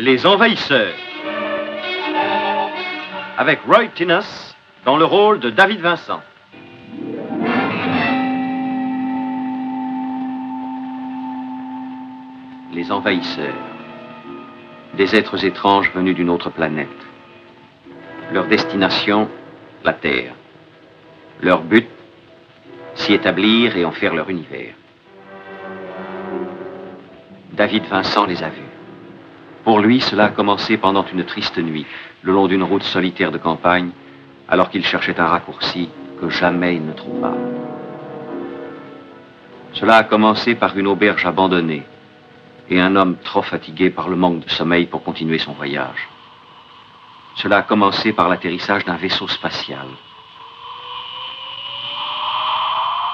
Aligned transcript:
Les 0.00 0.24
Envahisseurs. 0.26 0.94
Avec 3.36 3.58
Roy 3.66 3.88
Tinnes 3.96 4.22
dans 4.84 4.96
le 4.96 5.04
rôle 5.04 5.40
de 5.40 5.50
David 5.50 5.80
Vincent. 5.80 6.22
Les 12.72 12.92
Envahisseurs. 12.92 13.56
Des 14.94 15.16
êtres 15.16 15.44
étranges 15.44 15.90
venus 15.92 16.14
d'une 16.14 16.30
autre 16.30 16.50
planète. 16.50 16.86
Leur 18.32 18.46
destination, 18.46 19.28
la 19.82 19.94
Terre. 19.94 20.34
Leur 21.40 21.62
but, 21.62 21.88
s'y 22.94 23.14
établir 23.14 23.76
et 23.76 23.84
en 23.84 23.90
faire 23.90 24.14
leur 24.14 24.30
univers. 24.30 24.74
David 27.50 27.84
Vincent 27.86 28.26
les 28.26 28.44
a 28.44 28.50
vus. 28.50 28.67
Pour 29.68 29.80
lui, 29.80 30.00
cela 30.00 30.24
a 30.24 30.28
commencé 30.30 30.78
pendant 30.78 31.04
une 31.12 31.26
triste 31.26 31.58
nuit, 31.58 31.84
le 32.22 32.32
long 32.32 32.46
d'une 32.46 32.62
route 32.62 32.82
solitaire 32.82 33.30
de 33.30 33.36
campagne, 33.36 33.90
alors 34.48 34.70
qu'il 34.70 34.82
cherchait 34.82 35.20
un 35.20 35.26
raccourci 35.26 35.90
que 36.18 36.30
jamais 36.30 36.76
il 36.76 36.86
ne 36.86 36.94
trouva. 36.94 37.34
Cela 39.74 39.96
a 39.96 40.04
commencé 40.04 40.54
par 40.54 40.74
une 40.78 40.86
auberge 40.86 41.26
abandonnée 41.26 41.84
et 42.70 42.80
un 42.80 42.96
homme 42.96 43.18
trop 43.22 43.42
fatigué 43.42 43.90
par 43.90 44.08
le 44.08 44.16
manque 44.16 44.42
de 44.46 44.48
sommeil 44.48 44.86
pour 44.86 45.04
continuer 45.04 45.36
son 45.36 45.52
voyage. 45.52 46.08
Cela 47.34 47.58
a 47.58 47.62
commencé 47.62 48.14
par 48.14 48.30
l'atterrissage 48.30 48.86
d'un 48.86 48.96
vaisseau 48.96 49.28
spatial. 49.28 49.86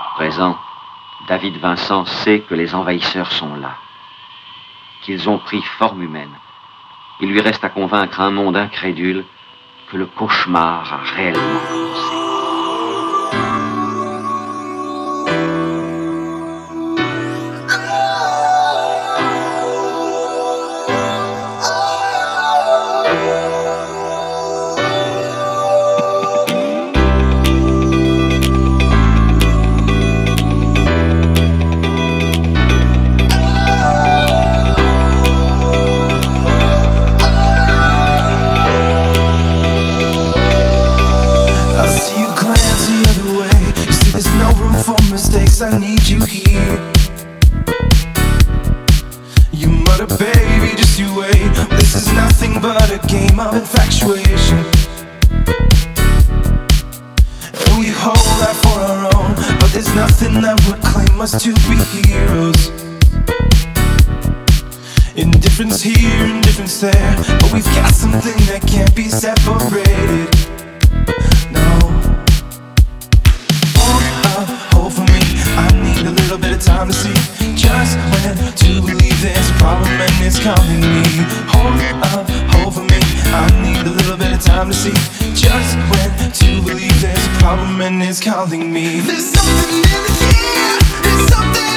À 0.03 0.15
présent, 0.15 0.57
David 1.27 1.57
Vincent 1.57 2.05
sait 2.05 2.45
que 2.49 2.55
les 2.55 2.77
envahisseurs 2.77 3.33
sont 3.33 3.57
là, 3.57 3.75
qu'ils 5.03 5.29
ont 5.29 5.39
pris 5.39 5.61
forme 5.61 6.05
humaine. 6.05 6.31
Il 7.25 7.31
lui 7.31 7.41
reste 7.41 7.65
à 7.65 7.71
convaincre 7.71 8.21
un 8.21 8.31
monde 8.31 8.55
incrédule 8.55 9.25
que 9.91 9.97
le 9.97 10.05
cauchemar 10.05 10.93
a 10.93 11.17
réellement 11.17 11.59
commencé. 11.71 12.24
I 45.65 45.79
need 45.79 46.07
you 46.07 46.23
here. 46.27 46.93
You 49.51 49.69
mutter, 49.71 50.07
baby, 50.19 50.77
just 50.77 50.99
you 50.99 51.09
wait. 51.17 51.55
This 51.71 51.95
is 51.95 52.13
nothing 52.13 52.61
but 52.61 52.91
a 52.93 52.99
game 53.07 53.41
of 53.41 53.55
infatuation. 53.55 54.59
And 57.65 57.79
we 57.81 57.89
hold 57.89 58.29
that 58.45 58.57
for 58.61 58.79
our 58.79 59.07
own, 59.17 59.35
but 59.59 59.73
there's 59.73 59.95
nothing 59.95 60.43
that 60.43 60.61
would 60.69 60.83
claim 60.85 61.19
us 61.19 61.33
to 61.43 61.55
be 61.65 61.81
heroes. 62.03 62.69
Indifference 65.17 65.81
here, 65.81 66.27
indifference 66.27 66.79
there, 66.79 67.17
but 67.41 67.51
we've 67.55 67.65
got 67.65 67.95
something 67.95 68.37
that 68.49 68.61
can't 68.67 68.95
be 68.95 69.09
separated. 69.09 70.54
Of 76.55 76.63
time 76.63 76.87
to 76.87 76.93
see 76.93 77.15
just 77.57 77.97
when 78.13 78.37
to 78.55 78.81
believe 78.81 79.21
there's 79.21 79.51
a 79.51 79.55
problem 79.55 79.89
and 79.89 80.25
it's 80.25 80.39
calling 80.39 80.81
me. 80.81 81.03
Hold 81.51 81.81
up, 82.03 82.29
hold 82.55 82.75
for 82.75 82.83
me. 82.83 83.01
I 83.33 83.51
need 83.63 83.87
a 83.87 83.91
little 83.91 84.17
bit 84.17 84.33
of 84.33 84.41
time 84.41 84.69
to 84.69 84.75
see 84.75 84.95
just 85.35 85.77
when 85.91 86.31
to 86.33 86.63
believe 86.63 87.01
there's 87.01 87.27
a 87.27 87.31
problem 87.41 87.81
and 87.81 88.03
it's 88.03 88.21
calling 88.23 88.73
me. 88.73 89.01
There's 89.01 89.25
something 89.25 89.79
in 89.79 89.83
the 89.83 90.35
air, 90.47 90.79
there's 91.03 91.35
something 91.35 91.74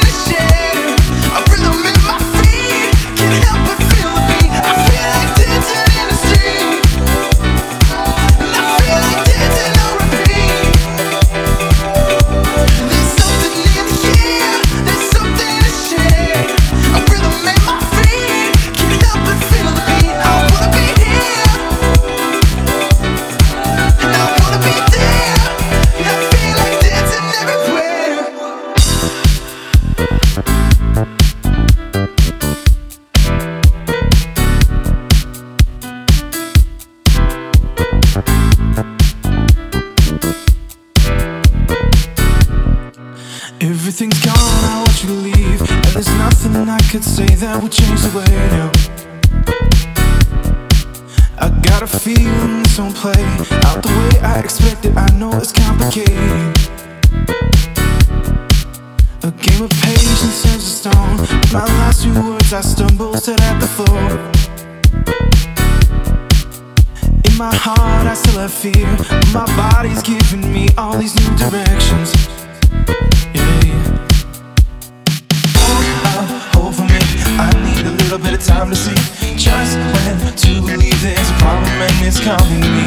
game 59.47 59.63
of 59.63 59.69
patience 59.81 60.41
to 60.44 60.59
stone. 60.59 61.18
My 61.53 61.66
last 61.80 62.03
few 62.03 62.13
words, 62.13 62.53
I 62.53 62.62
stumble, 62.62 63.13
said 63.16 63.40
at 63.41 63.59
the 63.59 63.68
floor. 63.68 64.09
In 67.25 67.38
my 67.38 67.53
heart, 67.56 68.08
I 68.08 68.13
still 68.13 68.40
have 68.40 68.53
fear. 68.53 68.88
My 69.34 69.46
body's 69.56 70.02
giving 70.02 70.52
me 70.52 70.69
all 70.78 70.97
these 70.97 71.16
new 71.16 71.31
directions. 71.38 72.09
Hold 75.64 75.88
up, 76.14 76.29
hold 76.56 76.75
for 76.75 76.84
me. 76.84 77.00
I 77.40 77.50
need 77.66 77.85
a 77.85 77.91
little 78.03 78.19
bit 78.19 78.34
of 78.34 78.44
time 78.44 78.69
to 78.69 78.75
see 78.75 78.97
just 79.38 79.78
when 79.78 80.35
to 80.44 80.62
believe 80.62 81.00
there's 81.02 81.29
a 81.29 81.38
problem 81.44 81.72
and 81.88 82.06
it's 82.06 82.19
calling 82.19 82.62
me. 82.62 82.85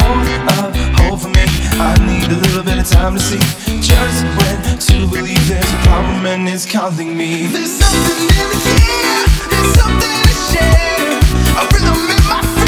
Hold 0.00 0.28
up, 0.58 0.74
hold 1.00 1.22
for 1.22 1.28
me. 1.28 1.61
I 1.80 1.96
need 2.06 2.30
a 2.30 2.36
little 2.36 2.62
bit 2.62 2.78
of 2.78 2.88
time 2.88 3.14
to 3.14 3.20
see 3.20 3.38
just 3.80 4.24
when 4.38 4.78
to 4.78 5.06
believe 5.08 5.48
there's 5.48 5.64
a 5.64 5.76
problem 5.88 6.26
and 6.26 6.48
it's 6.48 6.70
calling 6.70 7.16
me. 7.16 7.46
There's 7.46 7.70
something 7.70 8.28
in 8.28 8.48
the 8.52 8.60
air, 8.92 9.26
there's 9.50 9.72
something 9.80 10.16
to 10.22 10.34
share. 10.50 11.18
A 11.58 11.64
rhythm 11.72 12.10
in 12.10 12.22
my 12.28 12.61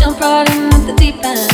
rough 0.00 1.51